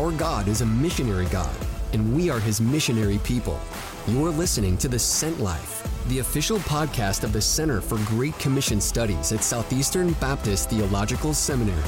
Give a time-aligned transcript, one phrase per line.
[0.00, 1.54] Our God is a missionary God,
[1.92, 3.60] and we are his missionary people.
[4.06, 8.80] You're listening to The Sent Life, the official podcast of the Center for Great Commission
[8.80, 11.82] Studies at Southeastern Baptist Theological Seminary.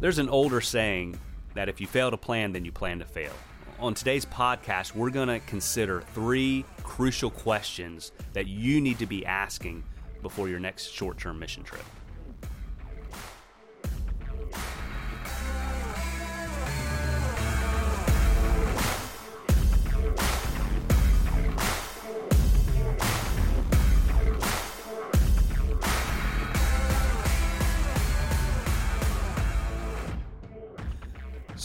[0.00, 1.16] There's an older saying
[1.54, 3.34] that if you fail to plan, then you plan to fail.
[3.78, 9.24] On today's podcast, we're going to consider three crucial questions that you need to be
[9.24, 9.84] asking
[10.22, 11.84] before your next short term mission trip.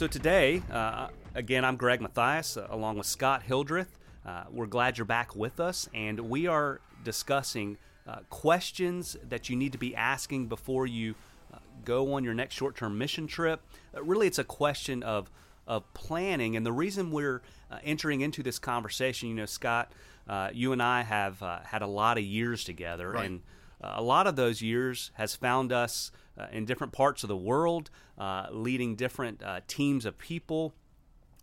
[0.03, 3.97] So today, uh, again, I'm Greg Mathias, uh, along with Scott Hildreth.
[4.25, 9.55] Uh, we're glad you're back with us, and we are discussing uh, questions that you
[9.55, 11.15] need to be asking before you
[11.53, 13.61] uh, go on your next short-term mission trip.
[13.95, 15.31] Uh, really, it's a question of
[15.67, 17.41] of planning, and the reason we're
[17.85, 19.89] entering into this conversation, you know, Scott,
[20.51, 23.25] you and I have had a lot of years together, right.
[23.25, 23.41] and
[23.79, 26.11] a lot of those years has found us
[26.51, 30.73] in different parts of the world, uh, leading different uh, teams of people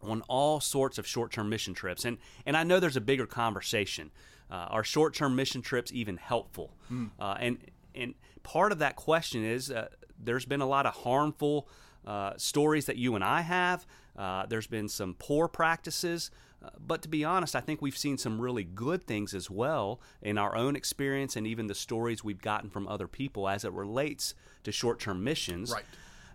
[0.02, 2.04] on all sorts of short-term mission trips.
[2.04, 4.10] And and I know there's a bigger conversation.
[4.50, 6.74] Uh, are short-term mission trips even helpful?
[6.90, 7.10] Mm.
[7.18, 7.58] and
[7.94, 11.68] and part of that question is uh, there's been a lot of harmful
[12.06, 13.86] uh, stories that you and I have.
[14.16, 16.30] Uh, there's been some poor practices,
[16.62, 20.00] uh, but to be honest, I think we've seen some really good things as well
[20.20, 23.72] in our own experience and even the stories we've gotten from other people as it
[23.72, 25.72] relates to short term missions.
[25.72, 25.84] Right.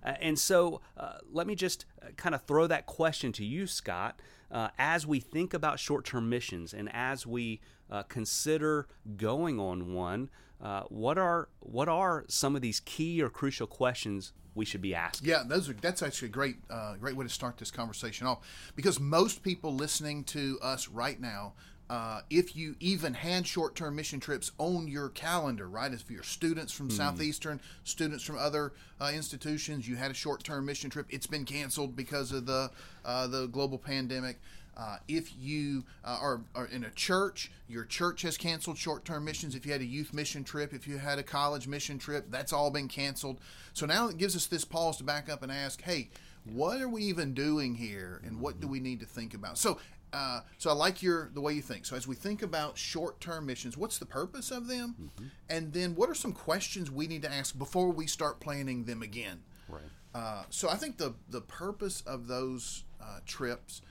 [0.04, 3.68] Uh, and so uh, let me just uh, kind of throw that question to you,
[3.68, 4.20] Scott.
[4.52, 7.60] Uh, as we think about short term missions and as we
[7.92, 10.30] uh, consider going on one,
[10.62, 14.96] uh, what are what are some of these key or crucial questions we should be
[14.96, 15.30] asking?
[15.30, 16.56] Yeah, those are that's actually a great
[17.00, 18.40] great way to start this conversation off
[18.76, 21.54] because most people listening to us right now
[21.88, 25.94] uh, if you even had short term mission trips on your calendar, right?
[25.94, 26.94] If you're students from mm.
[26.94, 31.46] Southeastern, students from other uh, institutions, you had a short term mission trip, it's been
[31.46, 32.72] canceled because of the,
[33.04, 34.40] uh, the global pandemic.
[34.78, 39.24] Uh, if you uh, are, are, in a church, your church has canceled short term
[39.24, 39.56] missions.
[39.56, 42.52] If you had a youth mission trip, if you had a college mission trip, that's
[42.52, 43.40] all been canceled.
[43.74, 46.10] So now it gives us this pause to back up and ask, hey,
[46.44, 49.80] what are we even doing here and what do we need to think about so
[50.14, 51.86] uh, so I like your the way you think.
[51.86, 55.26] So as we think about short-term missions, what's the purpose of them, mm-hmm.
[55.50, 59.02] and then what are some questions we need to ask before we start planning them
[59.02, 59.44] again?
[59.68, 59.82] Right.
[60.14, 63.82] Uh, so I think the the purpose of those uh, trips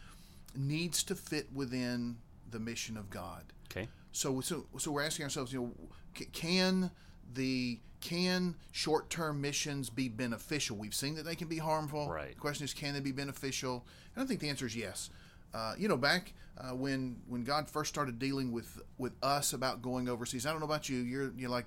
[0.56, 2.16] needs to fit within
[2.50, 3.44] the mission of God.
[3.70, 3.88] Okay.
[4.12, 6.90] So so so we're asking ourselves, you know, can
[7.34, 10.76] the can short-term missions be beneficial?
[10.76, 12.08] We've seen that they can be harmful.
[12.08, 12.34] Right.
[12.34, 13.84] The question is, can they be beneficial?
[14.14, 15.08] And I think the answer is yes.
[15.54, 19.82] Uh, you know, back uh, when when God first started dealing with with us about
[19.82, 20.46] going overseas.
[20.46, 20.98] I don't know about you.
[20.98, 21.66] You're you're like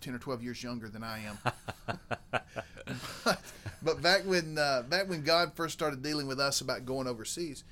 [0.00, 1.38] ten or twelve years younger than I am.
[3.24, 3.40] but,
[3.82, 7.64] but, back when uh, back when God first started dealing with us about going overseas,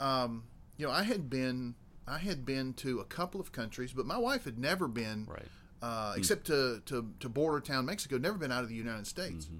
[0.00, 0.44] um,
[0.76, 1.74] you know, I had been
[2.06, 5.46] I had been to a couple of countries, but my wife had never been, right.
[5.82, 9.46] Uh, except to, to to border town Mexico, never been out of the United States.
[9.46, 9.58] Mm-hmm.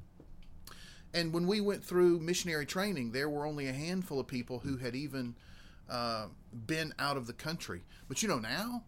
[1.15, 4.79] And when we went through missionary training, there were only a handful of people who
[4.79, 5.37] had even
[5.89, 6.27] uh,
[6.67, 7.83] been out of the country.
[8.09, 8.83] But you know, now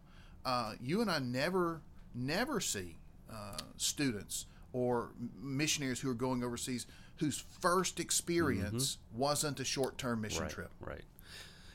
[0.44, 1.82] uh, you and I never,
[2.14, 2.96] never see
[3.32, 6.86] uh, students or missionaries who are going overseas
[7.16, 9.18] whose first experience mm-hmm.
[9.18, 10.70] wasn't a short term mission right, trip.
[10.80, 11.02] Right.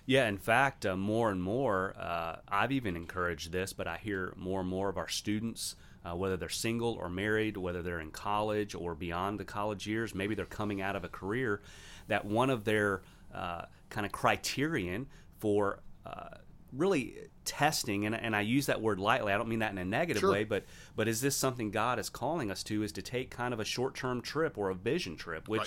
[0.05, 4.33] Yeah, in fact, uh, more and more, uh, I've even encouraged this, but I hear
[4.35, 8.11] more and more of our students uh, whether they're single or married, whether they're in
[8.11, 11.61] college or beyond the college years, maybe they're coming out of a career,
[12.07, 13.01] that one of their
[13.33, 15.07] uh, kind of criterion
[15.37, 16.37] for uh,
[16.73, 19.31] really testing, and, and I use that word lightly.
[19.31, 20.31] I don't mean that in a negative sure.
[20.31, 22.81] way, but but is this something God is calling us to?
[22.83, 25.47] Is to take kind of a short term trip or a vision trip?
[25.47, 25.59] Which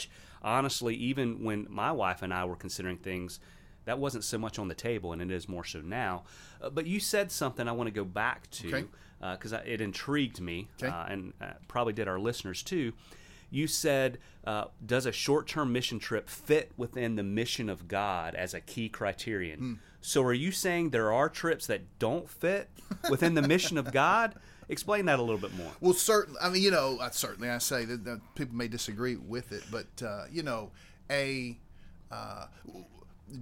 [0.43, 0.51] right.
[0.51, 3.39] honestly, even when my wife and I were considering things,
[3.85, 6.25] that wasn't so much on the table, and it is more so now.
[6.61, 8.89] Uh, but you said something I want to go back to
[9.21, 9.63] because okay.
[9.63, 10.93] uh, it intrigued me, okay.
[10.93, 12.93] uh, and uh, probably did our listeners too.
[13.51, 18.55] You said, uh, "Does a short-term mission trip fit within the mission of God as
[18.55, 19.79] a key criterion?" Mm.
[20.01, 22.69] So, are you saying there are trips that don't fit
[23.09, 24.35] within the mission of God?
[24.69, 25.71] Explain that a little bit more.
[25.81, 26.41] Well, certainly.
[26.43, 30.03] I mean, you know, certainly I say that, that people may disagree with it, but
[30.03, 30.73] uh, you know,
[31.11, 31.59] a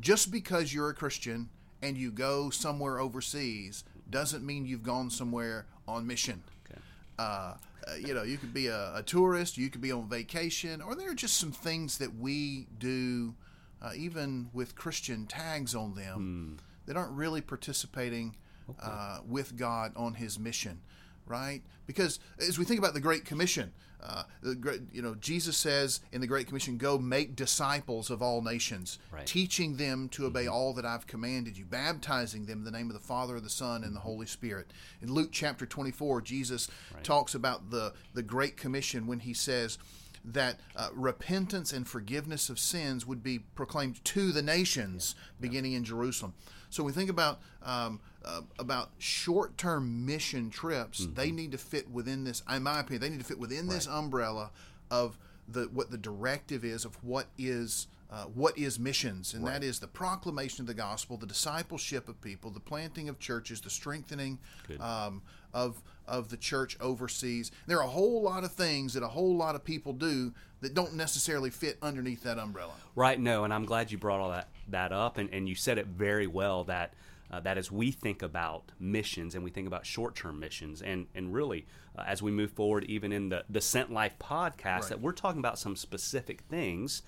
[0.01, 1.49] just because you're a Christian
[1.83, 6.43] and you go somewhere overseas doesn't mean you've gone somewhere on mission.
[6.71, 6.81] Okay.
[7.19, 7.55] Uh,
[7.89, 10.95] uh, you know, you could be a, a, tourist, you could be on vacation, or
[10.95, 13.35] there are just some things that we do,
[13.81, 16.87] uh, even with Christian tags on them, hmm.
[16.87, 18.37] that aren't really participating
[18.71, 18.79] okay.
[18.83, 20.81] uh, with God on His mission,
[21.27, 21.63] right?
[21.87, 23.73] Because as we think about the Great Commission,
[24.03, 28.21] uh, the great, you know, Jesus says in the Great Commission, "Go make disciples of
[28.21, 29.25] all nations, right.
[29.25, 30.55] teaching them to obey mm-hmm.
[30.55, 33.85] all that I've commanded you, baptizing them in the name of the Father, the Son,
[33.85, 34.09] and the mm-hmm.
[34.09, 37.05] Holy Spirit." In Luke chapter 24, Jesus right.
[37.05, 39.79] talks about the the Great Commission when he says
[40.25, 45.33] that uh, repentance and forgiveness of sins would be proclaimed to the nations, yeah.
[45.41, 45.79] beginning yeah.
[45.79, 46.35] in Jerusalem.
[46.71, 51.03] So we think about um, uh, about short term mission trips.
[51.03, 51.15] Mm-hmm.
[51.15, 52.43] They need to fit within this.
[52.55, 53.75] In my opinion, they need to fit within right.
[53.75, 54.51] this umbrella
[54.91, 59.55] of the what the directive is of what is uh, what is missions, and right.
[59.55, 63.63] that is the proclamation of the gospel, the discipleship of people, the planting of churches,
[63.63, 64.39] the strengthening
[64.81, 65.23] um,
[65.55, 67.51] of of the church overseas.
[67.67, 70.75] There are a whole lot of things that a whole lot of people do that
[70.75, 72.75] don't necessarily fit underneath that umbrella.
[72.95, 73.19] Right.
[73.19, 75.87] No, and I'm glad you brought all that that up, and, and you said it
[75.87, 76.93] very well that.
[77.31, 81.33] Uh, that as we think about missions and we think about short-term missions and and
[81.33, 81.65] really
[81.97, 84.89] uh, as we move forward even in the the sent life podcast right.
[84.91, 87.01] that we're talking about some specific things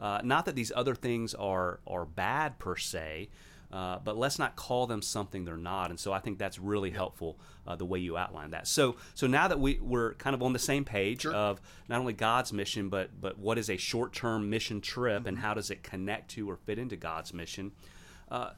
[0.00, 3.28] uh, not that these other things are are bad per se
[3.70, 5.90] uh, but let's not call them something they're not.
[5.90, 8.66] And so I think that's really helpful uh, the way you outline that.
[8.66, 11.34] So so now that we we're kind of on the same page sure.
[11.34, 15.28] of not only God's mission, but but what is a short term mission trip mm-hmm.
[15.28, 17.72] and how does it connect to or fit into God's mission.
[18.30, 18.50] Uh,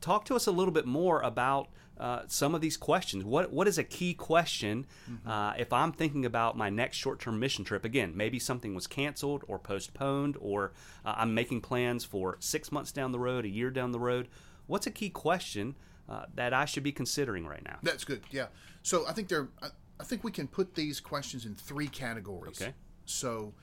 [0.00, 1.68] talk to us a little bit more about
[1.98, 3.24] uh, some of these questions.
[3.24, 5.28] What what is a key question mm-hmm.
[5.28, 7.84] uh, if I'm thinking about my next short-term mission trip?
[7.84, 10.72] Again, maybe something was canceled or postponed, or
[11.04, 14.28] uh, I'm making plans for six months down the road, a year down the road.
[14.66, 15.76] What's a key question
[16.08, 17.78] uh, that I should be considering right now?
[17.82, 18.22] That's good.
[18.30, 18.46] Yeah.
[18.82, 19.48] So I think there.
[19.62, 19.68] I,
[20.00, 22.60] I think we can put these questions in three categories.
[22.60, 22.74] Okay.
[23.04, 23.54] So.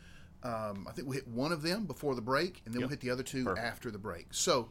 [0.44, 2.88] Um, I think we hit one of them before the break, and then yep.
[2.88, 3.64] we'll hit the other two Perfect.
[3.64, 4.26] after the break.
[4.32, 4.70] So,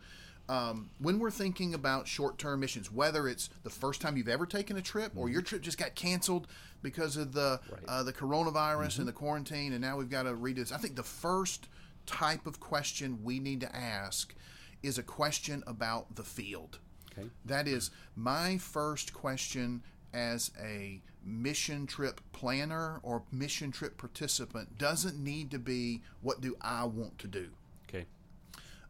[0.51, 4.47] um, when we're thinking about short term missions, whether it's the first time you've ever
[4.47, 5.35] taken a trip or mm-hmm.
[5.35, 6.49] your trip just got canceled
[6.83, 7.83] because of the right.
[7.87, 9.03] uh, the coronavirus mm-hmm.
[9.03, 10.73] and the quarantine, and now we've got to redo this.
[10.73, 11.69] I think the first
[12.05, 14.35] type of question we need to ask
[14.83, 16.81] is a question about the field.
[17.13, 17.29] Okay.
[17.45, 25.23] That is my first question as a mission trip planner or mission trip participant doesn't
[25.23, 27.51] need to be what do I want to do.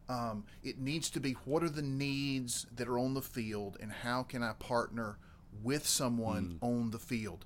[0.09, 3.91] Um, it needs to be what are the needs that are on the field and
[3.91, 5.17] how can I partner
[5.63, 6.67] with someone mm.
[6.67, 7.45] on the field.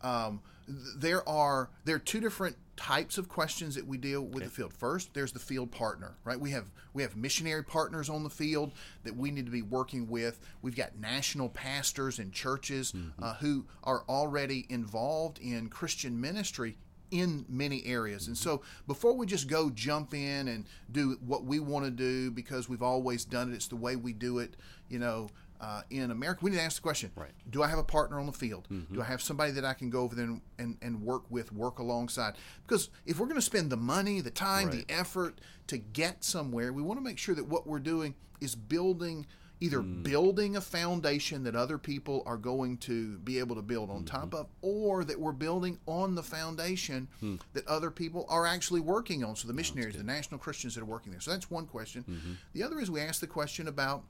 [0.00, 4.44] Um, there are there are two different types of questions that we deal with okay.
[4.44, 4.72] the field.
[4.72, 6.38] First, there's the field partner, right?
[6.38, 8.72] We have we have missionary partners on the field
[9.04, 10.38] that we need to be working with.
[10.62, 13.22] We've got national pastors and churches mm-hmm.
[13.22, 16.76] uh, who are already involved in Christian ministry
[17.10, 18.26] in many areas.
[18.26, 22.30] And so before we just go jump in and do what we want to do
[22.30, 24.56] because we've always done it, it's the way we do it,
[24.88, 25.28] you know,
[25.60, 27.32] uh, in America, we need to ask the question: right.
[27.50, 28.68] Do I have a partner on the field?
[28.70, 28.94] Mm-hmm.
[28.94, 31.52] Do I have somebody that I can go over there and, and, and work with,
[31.52, 32.34] work alongside?
[32.66, 34.86] Because if we're going to spend the money, the time, right.
[34.86, 38.54] the effort to get somewhere, we want to make sure that what we're doing is
[38.54, 39.26] building
[39.60, 40.02] either mm.
[40.02, 44.16] building a foundation that other people are going to be able to build on mm-hmm.
[44.16, 47.40] top of, or that we're building on the foundation mm.
[47.52, 49.34] that other people are actually working on.
[49.36, 51.20] So the missionaries, the national Christians that are working there.
[51.20, 52.04] So that's one question.
[52.08, 52.32] Mm-hmm.
[52.52, 54.04] The other is we ask the question about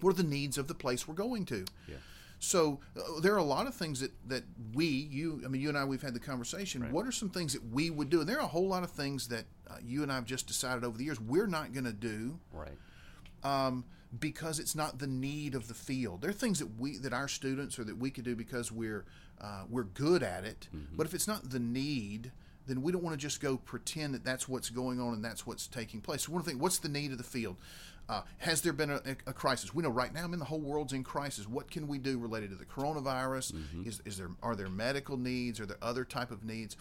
[0.00, 1.64] what are the needs of the place we're going to.
[1.88, 1.96] Yeah.
[2.38, 5.70] So uh, there are a lot of things that, that we, you, I mean, you
[5.70, 6.82] and I, we've had the conversation.
[6.82, 6.92] Right.
[6.92, 8.20] What are some things that we would do?
[8.20, 10.46] And there are a whole lot of things that uh, you and I have just
[10.46, 12.38] decided over the years we're not going to do.
[12.52, 12.76] Right.
[13.42, 13.84] Um,
[14.18, 16.20] because it's not the need of the field.
[16.20, 19.04] There are things that we that our students or that we could do because we're
[19.40, 20.68] uh, we're good at it.
[20.74, 20.96] Mm-hmm.
[20.96, 22.32] But if it's not the need,
[22.66, 25.46] then we don't want to just go pretend that that's what's going on and that's
[25.46, 26.22] what's taking place.
[26.22, 27.56] So we want to think, what's the need of the field?
[28.08, 29.74] Uh, has there been a, a, crisis?
[29.74, 31.48] We know right now, I mean, the whole world's in crisis.
[31.48, 33.52] What can we do related to the coronavirus?
[33.52, 33.88] Mm-hmm.
[33.88, 35.58] Is, is there are there medical needs?
[35.58, 36.76] Are there other type of needs?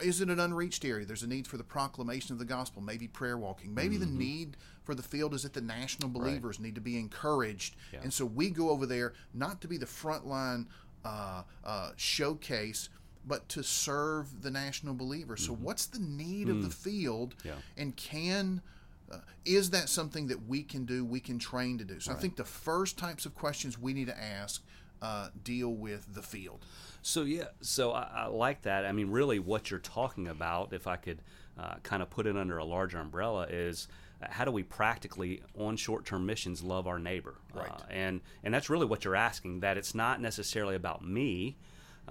[0.00, 1.06] Is it an unreached area?
[1.06, 3.74] There's a need for the proclamation of the gospel, maybe prayer walking.
[3.74, 4.18] Maybe mm-hmm.
[4.18, 6.66] the need for the field is that the national believers right.
[6.66, 7.76] need to be encouraged.
[7.92, 8.00] Yeah.
[8.02, 10.66] And so we go over there not to be the frontline
[11.04, 12.90] uh, uh, showcase,
[13.26, 15.42] but to serve the national believers.
[15.42, 15.54] Mm-hmm.
[15.54, 16.50] So, what's the need mm.
[16.50, 16.74] of the mm.
[16.74, 17.34] field?
[17.44, 17.52] Yeah.
[17.76, 18.62] And can
[19.10, 22.00] uh, is that something that we can do, we can train to do?
[22.00, 22.18] So, right.
[22.18, 24.62] I think the first types of questions we need to ask
[25.02, 26.64] uh, deal with the field.
[27.02, 28.84] So yeah, so I, I, like that.
[28.84, 31.22] I mean, really, what you're talking about, if I could
[31.58, 33.88] uh, kind of put it under a larger umbrella, is
[34.22, 37.36] uh, how do we practically on short-term missions love our neighbor?
[37.54, 37.70] Right.
[37.70, 39.60] Uh, and and that's really what you're asking.
[39.60, 41.56] That it's not necessarily about me.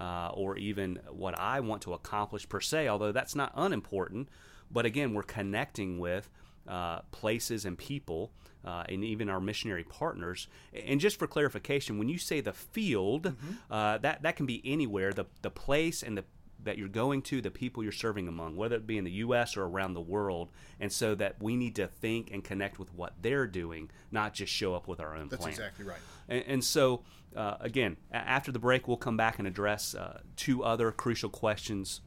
[0.00, 4.28] uh, or even what I want to accomplish per se, although that's not unimportant.
[4.70, 6.30] But again, we're connecting with
[6.68, 8.32] uh, places and people.
[8.62, 10.46] Uh, and even our missionary partners.
[10.74, 13.72] And just for clarification, when you say the field, mm-hmm.
[13.72, 15.14] uh, that that can be anywhere.
[15.14, 16.24] The the place and the
[16.64, 19.56] that you're going to, the people you're serving among, whether it be in the U.S.
[19.56, 23.14] or around the world, and so that we need to think and connect with what
[23.20, 25.52] they're doing, not just show up with our own That's plan.
[25.52, 25.98] exactly right.
[26.28, 27.02] And, and so,
[27.34, 32.00] uh, again, after the break, we'll come back and address uh, two other crucial questions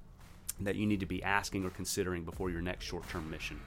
[0.60, 3.60] that you need to be asking or considering before your next short-term mission.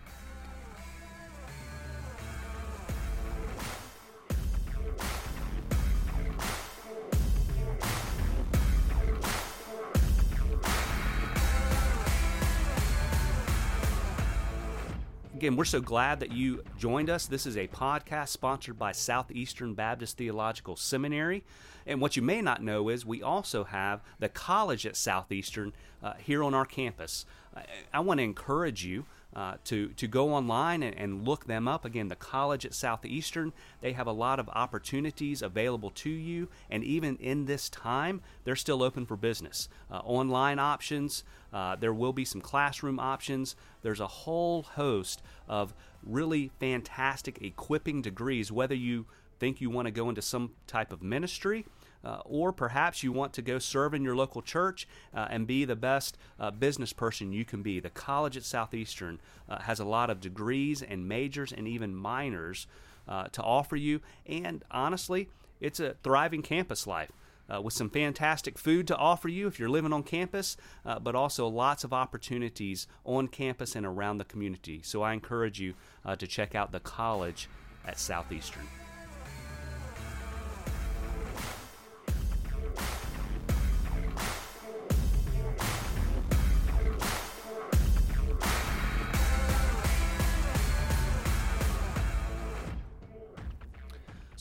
[15.47, 17.27] Again, we're so glad that you joined us.
[17.27, 21.45] This is a podcast sponsored by Southeastern Baptist Theological Seminary.
[21.87, 25.73] And what you may not know is we also have the college at Southeastern
[26.03, 27.27] uh, here on our campus.
[27.55, 27.63] I,
[27.95, 29.05] I want to encourage you
[29.37, 31.85] uh, to to go online and, and, look them up.
[31.85, 33.53] Again, the college at Southeastern
[33.83, 38.57] they have a lot of opportunities available to you, and even in this time, they're
[38.57, 39.69] still open for business.
[39.91, 41.23] Uh, online options.
[41.53, 43.57] Uh, there will be some classroom options.
[43.83, 48.51] There's a whole host of really fantastic equipping degrees.
[48.51, 49.05] Whether you
[49.39, 51.67] think you want to go into some type of ministry
[52.07, 55.65] uh, or perhaps you want to go serve in your local church uh, and be
[55.65, 57.81] the best uh, business person you can be.
[57.81, 62.69] The college at Southeastern uh, has a lot of degrees and majors and even minors
[63.09, 65.29] uh, to offer you, and honestly,
[65.61, 67.11] it's a thriving campus life.
[67.49, 71.15] Uh, with some fantastic food to offer you if you're living on campus, uh, but
[71.15, 74.81] also lots of opportunities on campus and around the community.
[74.83, 77.49] So I encourage you uh, to check out the college
[77.87, 78.67] at Southeastern.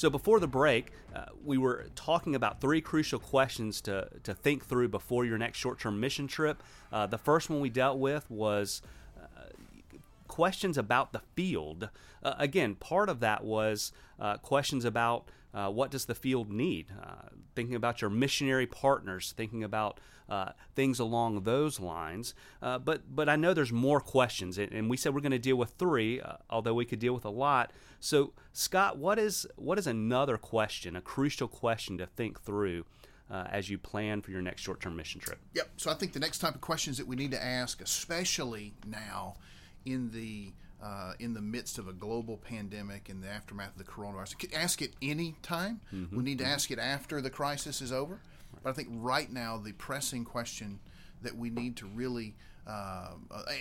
[0.06, 4.64] So before the break, uh, we were talking about three crucial questions to, to think
[4.64, 6.62] through before your next short term mission trip.
[6.94, 8.84] Uh, the first one we dealt with was
[9.20, 9.48] uh,
[10.28, 11.90] questions about the field.
[12.22, 16.92] Uh, again, part of that was uh, questions about uh, what does the field need?
[17.02, 22.34] Uh, thinking about your missionary partners, thinking about uh, things along those lines.
[22.62, 25.56] Uh, but but I know there's more questions, and, we said we're going to deal
[25.56, 27.72] with three, uh, although we could deal with a lot.
[28.02, 32.86] So Scott, what is what is another question, a crucial question to think through?
[33.28, 35.40] As you plan for your next short-term mission trip.
[35.56, 35.72] Yep.
[35.76, 39.36] So I think the next type of questions that we need to ask, especially now
[39.84, 40.54] in the
[40.86, 44.54] uh, in the midst of a global pandemic in the aftermath of the coronavirus.
[44.54, 45.82] Ask it any time.
[45.92, 46.16] Mm-hmm.
[46.16, 46.54] We need to mm-hmm.
[46.54, 48.20] ask it after the crisis is over.
[48.62, 50.80] But I think right now the pressing question
[51.24, 52.36] that we need to really
[52.68, 53.14] uh,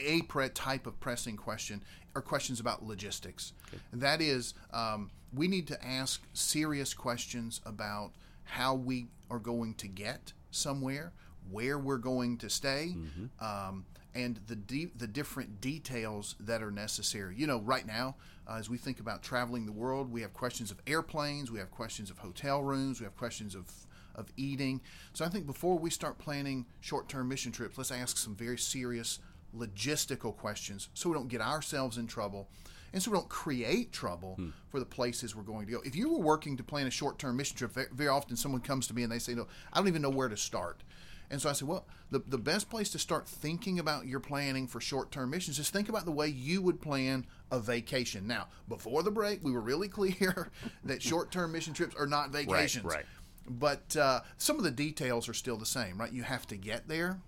[0.07, 0.23] a
[0.55, 1.83] type of pressing question
[2.15, 3.53] are questions about logistics.
[3.69, 3.83] Okay.
[3.93, 8.13] And that is, um, we need to ask serious questions about
[8.45, 11.13] how we are going to get somewhere,
[11.51, 13.45] where we're going to stay, mm-hmm.
[13.45, 13.85] um,
[14.15, 17.35] and the de- the different details that are necessary.
[17.37, 18.17] You know, right now,
[18.49, 21.71] uh, as we think about traveling the world, we have questions of airplanes, we have
[21.71, 23.71] questions of hotel rooms, we have questions of
[24.15, 24.81] of eating.
[25.13, 29.19] So I think before we start planning short-term mission trips, let's ask some very serious
[29.57, 32.49] logistical questions so we don't get ourselves in trouble
[32.95, 34.51] and so we don't create trouble hmm.
[34.69, 35.81] for the places we're going to go.
[35.85, 38.95] If you were working to plan a short-term mission trip, very often someone comes to
[38.95, 40.85] me and they say, "No, I don't even know where to start."
[41.31, 44.67] And so I said, well, the, the best place to start thinking about your planning
[44.67, 48.27] for short term missions is think about the way you would plan a vacation.
[48.27, 50.51] Now, before the break, we were really clear
[50.85, 52.85] that short term mission trips are not vacations.
[52.85, 53.07] Right, right.
[53.47, 56.13] But uh, some of the details are still the same, right?
[56.13, 57.19] You have to get there.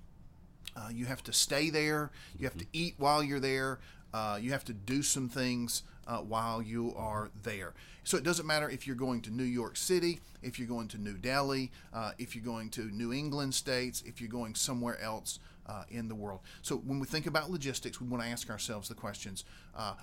[0.74, 2.10] Uh, you have to stay there.
[2.38, 3.80] You have to eat while you're there.
[4.14, 7.74] Uh, you have to do some things uh, while you are there.
[8.04, 10.98] So it doesn't matter if you're going to New York City, if you're going to
[10.98, 15.38] New Delhi, uh, if you're going to New England states, if you're going somewhere else.
[15.68, 16.38] Uh, in the world.
[16.62, 19.44] So when we think about logistics, we want to ask ourselves the questions:
[19.74, 19.94] uh,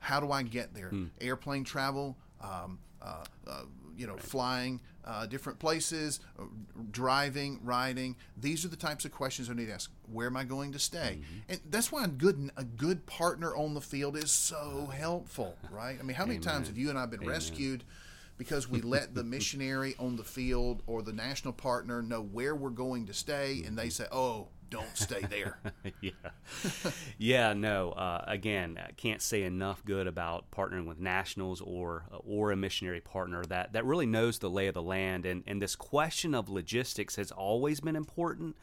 [0.00, 0.88] How do I get there?
[0.88, 1.04] Hmm.
[1.20, 3.62] Airplane travel, um, uh, uh,
[3.96, 4.22] you know, right.
[4.22, 6.44] flying uh, different places, uh,
[6.90, 8.16] driving, riding.
[8.36, 9.90] These are the types of questions I need to ask.
[10.10, 11.18] Where am I going to stay?
[11.20, 11.38] Mm-hmm.
[11.50, 15.96] And that's why a good a good partner on the field is so helpful, right?
[15.98, 16.48] I mean, how many Amen.
[16.48, 17.30] times have you and I been Amen.
[17.30, 17.84] rescued?
[18.36, 22.70] Because we let the missionary on the field or the national partner know where we're
[22.70, 25.58] going to stay, and they say, "Oh, don't stay there.
[26.00, 26.10] yeah,
[27.16, 27.52] yeah.
[27.52, 27.90] No.
[27.92, 33.44] Uh, again, can't say enough good about partnering with nationals or or a missionary partner
[33.44, 35.26] that that really knows the lay of the land.
[35.26, 38.56] And and this question of logistics has always been important,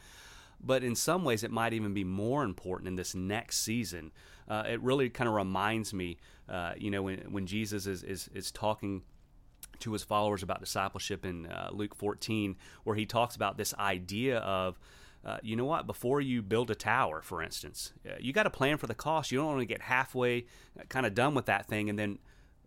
[0.60, 4.12] but in some ways it might even be more important in this next season.
[4.50, 6.18] Uh, it really kind of reminds me,
[6.50, 9.04] uh, you know, when when Jesus is is, is talking
[9.80, 14.40] to his followers about discipleship in uh, Luke 14, where he talks about this idea
[14.40, 14.80] of,
[15.24, 18.50] uh, you know what, before you build a tower, for instance, uh, you got to
[18.50, 19.32] plan for the cost.
[19.32, 20.46] You don't want to get halfway
[20.80, 22.20] uh, kind of done with that thing and then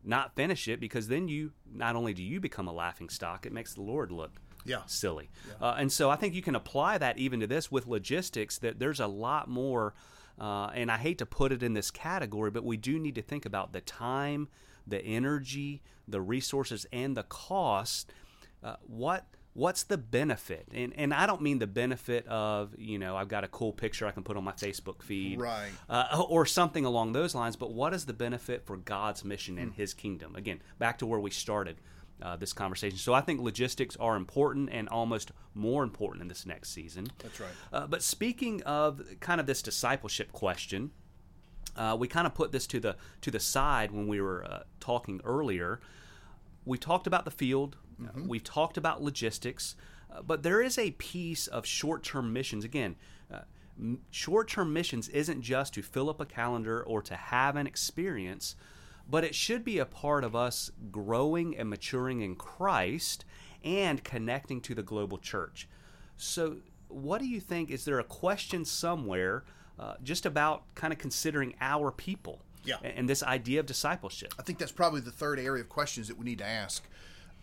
[0.04, 3.52] not finish it because then you, not only do you become a laughing stock, it
[3.52, 4.32] makes the Lord look
[4.64, 4.82] yeah.
[4.86, 5.30] silly.
[5.48, 5.66] Yeah.
[5.68, 8.78] Uh, and so I think you can apply that even to this with logistics, that
[8.78, 9.94] there's a lot more.
[10.38, 13.22] Uh, and I hate to put it in this category, but we do need to
[13.22, 14.48] think about the time,
[14.86, 18.12] the energy, the resources, and the cost.
[18.62, 20.68] Uh, what what's the benefit?
[20.72, 24.06] And and I don't mean the benefit of you know I've got a cool picture
[24.06, 27.56] I can put on my Facebook feed, right, uh, or something along those lines.
[27.56, 29.76] But what is the benefit for God's mission and hmm.
[29.76, 30.36] His kingdom?
[30.36, 31.80] Again, back to where we started.
[32.22, 32.96] Uh, this conversation.
[32.96, 37.08] So I think logistics are important and almost more important in this next season.
[37.18, 37.50] That's right.
[37.72, 40.92] Uh, but speaking of kind of this discipleship question,
[41.76, 44.62] uh, we kind of put this to the to the side when we were uh,
[44.78, 45.80] talking earlier.
[46.64, 47.76] We talked about the field.
[48.00, 48.28] Mm-hmm.
[48.28, 49.76] We've talked about logistics,
[50.12, 52.64] uh, but there is a piece of short-term missions.
[52.64, 52.96] Again,
[53.32, 53.40] uh,
[53.78, 58.56] m- short-term missions isn't just to fill up a calendar or to have an experience,
[59.08, 63.24] but it should be a part of us growing and maturing in Christ
[63.62, 65.68] and connecting to the global church.
[66.16, 66.58] So,
[66.88, 67.70] what do you think?
[67.70, 69.44] Is there a question somewhere?
[69.78, 72.40] uh, just about kind of considering our people.
[72.64, 72.76] Yeah.
[72.82, 74.32] And, this idea of discipleship.
[74.38, 76.82] I think that's probably the third area of questions that we need to ask.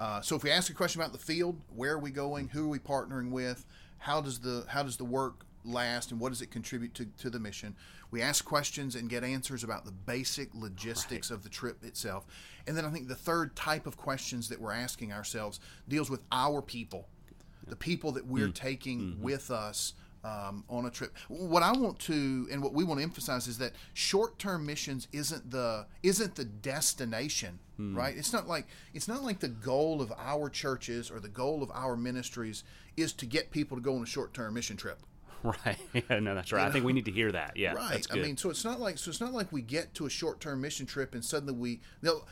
[0.02, 2.48] Uh, so if we ask a question about the field, where are we going?
[2.48, 3.64] Who are we partnering with?
[4.00, 7.30] How does the how does the work last and what does it contribute to, to
[7.30, 7.76] the mission?
[8.10, 11.38] We ask questions and get answers about the basic logistics right.
[11.38, 12.26] of the trip itself.
[12.66, 16.22] And then I think the third type of questions that we're asking ourselves deals with
[16.32, 17.08] our people,
[17.68, 18.56] the people that we're mm.
[18.56, 19.22] taking mm-hmm.
[19.22, 21.16] with us um, on a trip.
[21.28, 25.52] What I want to and what we want to emphasize is that short-term missions isn't
[25.52, 27.96] the isn't the destination, hmm.
[27.96, 28.16] right?
[28.16, 31.72] It's not like it's not like the goal of our churches or the goal of
[31.74, 32.64] our ministries
[32.98, 35.00] is to get people to go on a short-term mission trip.
[35.44, 35.78] Right.
[35.94, 36.60] Yeah, no, that's right.
[36.60, 36.70] You know?
[36.70, 37.58] I think we need to hear that.
[37.58, 37.74] Yeah.
[37.74, 38.06] Right.
[38.12, 40.62] I mean, so it's not like so it's not like we get to a short-term
[40.62, 42.24] mission trip and suddenly we you know,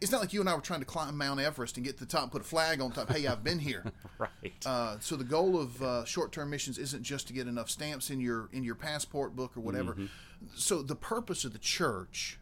[0.00, 2.04] it's not like you and I were trying to climb Mount Everest and get to
[2.04, 3.10] the top and put a flag on top.
[3.10, 3.84] Hey, I've been here.
[4.18, 4.30] right.
[4.66, 8.20] Uh, so the goal of uh, short-term missions isn't just to get enough stamps in
[8.20, 9.92] your in your passport book or whatever.
[9.92, 10.06] Mm-hmm.
[10.54, 12.38] So the purpose of the church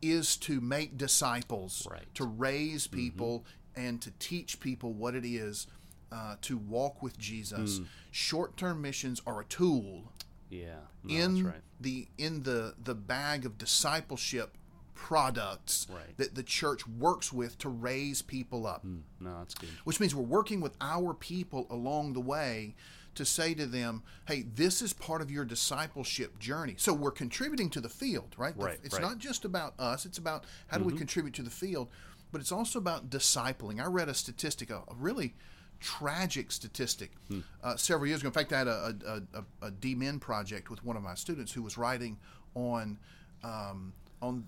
[0.00, 2.02] is to make disciples, right.
[2.14, 2.96] to raise mm-hmm.
[2.96, 3.44] people,
[3.76, 3.86] mm-hmm.
[3.86, 5.66] and to teach people what it is
[6.12, 7.80] uh, to walk with Jesus.
[7.80, 7.86] Mm.
[8.10, 10.12] Short-term missions are a tool.
[10.48, 10.74] Yeah.
[11.02, 11.54] No, in right.
[11.80, 14.56] the in the the bag of discipleship
[14.94, 16.16] products right.
[16.16, 18.86] that the church works with to raise people up.
[18.86, 19.68] Mm, no, that's good.
[19.84, 22.74] Which means we're working with our people along the way
[23.14, 26.74] to say to them, hey, this is part of your discipleship journey.
[26.78, 28.54] So we're contributing to the field, right?
[28.56, 28.78] Right.
[28.82, 29.02] It's right.
[29.02, 30.94] not just about us, it's about how do mm-hmm.
[30.94, 31.88] we contribute to the field,
[32.32, 33.80] but it's also about discipling.
[33.80, 35.34] I read a statistic, a, a really
[35.80, 37.40] tragic statistic hmm.
[37.62, 38.28] uh, several years ago.
[38.28, 41.52] In fact, I had a, a, a, a D-Min project with one of my students
[41.52, 42.18] who was writing
[42.54, 42.98] on
[43.42, 44.46] um, on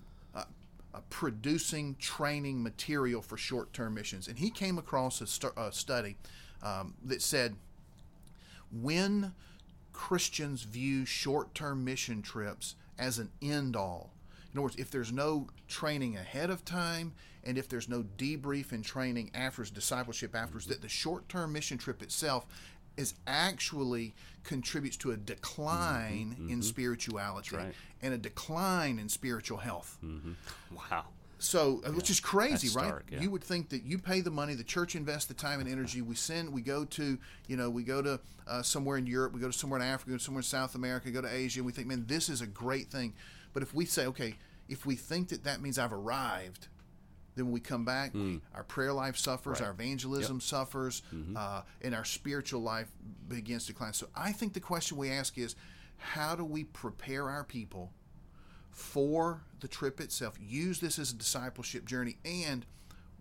[0.97, 4.27] uh, producing training material for short term missions.
[4.27, 6.15] And he came across a, st- a study
[6.63, 7.55] um, that said
[8.71, 9.33] when
[9.93, 14.11] Christians view short term mission trips as an end all,
[14.51, 18.71] in other words, if there's no training ahead of time and if there's no debrief
[18.71, 22.47] and training afterwards, discipleship afterwards, that the short term mission trip itself
[22.97, 26.53] is actually contributes to a decline mm-hmm, mm-hmm.
[26.53, 27.73] in spirituality right.
[28.01, 29.97] and a decline in spiritual health.
[30.03, 30.31] Mm-hmm.
[30.75, 31.05] Wow.
[31.39, 31.95] So, uh, yeah.
[31.95, 32.93] which is crazy, right?
[33.11, 33.21] yeah.
[33.21, 36.01] You would think that you pay the money, the church invests the time and energy.
[36.01, 39.39] We send, we go to, you know, we go to uh, somewhere in Europe, we
[39.39, 41.65] go to somewhere in Africa, go to somewhere in South America, go to Asia, and
[41.65, 43.13] we think, man, this is a great thing.
[43.53, 44.35] But if we say, okay,
[44.67, 46.67] if we think that that means I've arrived,
[47.37, 48.41] then when we come back, mm.
[48.53, 49.67] our prayer life suffers, right.
[49.67, 50.43] our evangelism yep.
[50.43, 51.37] suffers, mm-hmm.
[51.37, 52.89] uh, and our spiritual life
[53.29, 53.93] begins to decline.
[53.93, 55.55] So I think the question we ask is,
[55.97, 57.91] how do we prepare our people
[58.71, 60.35] for the trip itself?
[60.39, 62.65] Use this as a discipleship journey, and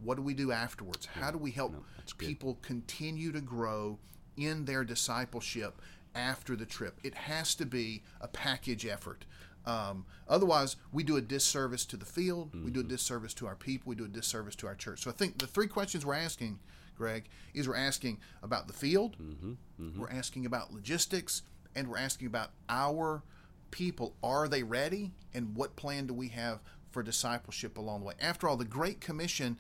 [0.03, 1.09] what do we do afterwards?
[1.15, 1.23] Yeah.
[1.23, 1.83] How do we help no,
[2.19, 3.99] people continue to grow
[4.37, 5.81] in their discipleship
[6.15, 6.99] after the trip?
[7.03, 9.25] It has to be a package effort.
[9.67, 12.65] Um, otherwise, we do a disservice to the field, mm-hmm.
[12.65, 12.91] we do a mm-hmm.
[12.91, 15.03] disservice to our people, we do a disservice to our church.
[15.03, 16.61] So I think the three questions we're asking,
[16.97, 19.55] Greg, is we're asking about the field, mm-hmm.
[19.81, 20.01] Mm-hmm.
[20.01, 21.43] we're asking about logistics,
[21.75, 23.23] and we're asking about our
[23.71, 24.15] people.
[24.23, 25.13] Are they ready?
[25.35, 28.15] And what plan do we have for discipleship along the way?
[28.21, 29.59] After all, the Great Commission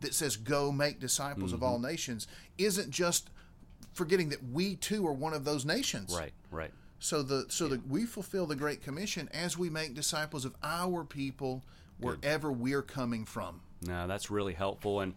[0.00, 1.54] that says, Go make disciples mm-hmm.
[1.54, 2.26] of all nations,
[2.58, 3.30] isn't just
[3.94, 6.14] forgetting that we too are one of those nations.
[6.16, 6.72] Right, right.
[7.04, 7.72] So the so yeah.
[7.72, 11.62] that we fulfill the Great Commission as we make disciples of our people
[12.00, 12.60] wherever Good.
[12.60, 13.60] we're coming from.
[13.82, 15.00] No, that's really helpful.
[15.00, 15.12] And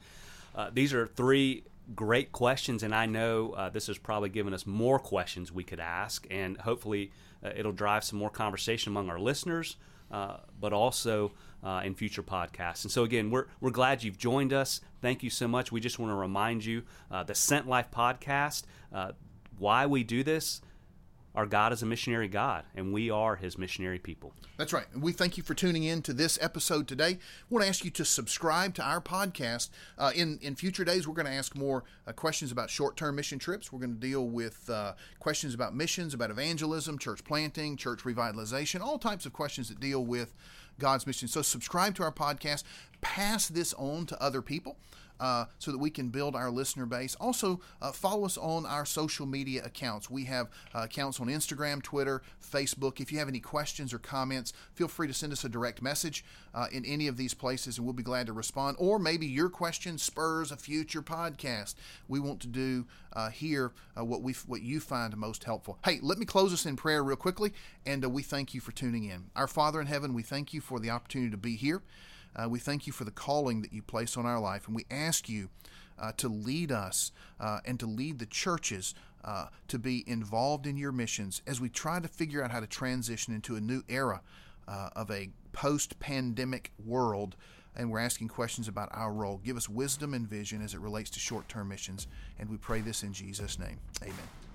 [0.53, 1.63] uh, these are three
[1.95, 5.79] great questions, and I know uh, this has probably given us more questions we could
[5.79, 9.77] ask, and hopefully uh, it'll drive some more conversation among our listeners,
[10.11, 11.31] uh, but also
[11.63, 12.83] uh, in future podcasts.
[12.83, 14.81] And so, again, we're, we're glad you've joined us.
[15.01, 15.71] Thank you so much.
[15.71, 18.63] We just want to remind you uh, the Sent Life podcast,
[19.57, 20.61] why we do this
[21.37, 24.33] our God is a missionary God, and we are his missionary people.
[24.57, 24.87] That's right.
[24.91, 27.19] And we thank you for tuning in to this episode today.
[27.47, 29.69] We want to ask you to subscribe to our podcast.
[29.99, 33.17] Uh, in, in future days, we're going to ask more uh, questions about short term
[33.17, 33.71] mission trips.
[33.71, 38.81] We're going to deal with uh, questions about missions, about evangelism, church planting, church revitalization,
[38.81, 40.33] all types of questions that deal with
[40.79, 41.27] God's mission.
[41.27, 42.63] So, subscribe to our podcast,
[43.01, 44.77] pass this on to other people
[45.19, 47.15] uh, so that we can build our listener base.
[47.15, 50.09] Also, uh, follow us on our social media accounts.
[50.09, 52.99] We have uh, accounts on Instagram, Twitter, Facebook.
[52.99, 56.23] If you have any questions or comments, feel free to send us a direct message
[56.53, 58.77] uh, in any of these places, and we'll be glad to respond.
[58.79, 61.75] Or maybe your question spurs a future podcast.
[62.07, 65.77] We want to do uh, here uh, what we what you find most helpful.
[65.83, 67.53] Hey, let me close us in prayer real quickly,
[67.85, 69.25] and we thank you for tuning in.
[69.35, 71.81] Our Father in heaven, we thank you for the opportunity to be here.
[72.37, 74.85] Uh, we thank you for the calling that you place on our life, and we
[74.91, 75.49] ask you
[75.99, 80.77] uh, to lead us uh, and to lead the churches uh, to be involved in
[80.77, 84.21] your missions as we try to figure out how to transition into a new era
[84.67, 87.35] uh, of a post pandemic world.
[87.75, 89.39] And we're asking questions about our role.
[89.43, 92.07] Give us wisdom and vision as it relates to short term missions.
[92.39, 93.79] And we pray this in Jesus' name.
[94.01, 94.46] Amen.